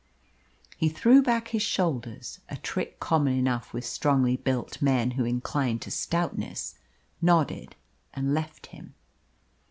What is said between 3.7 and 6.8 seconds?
with strongly built men who incline to stoutness